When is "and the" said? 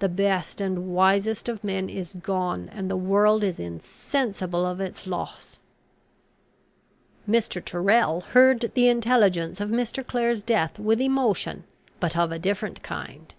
2.70-2.96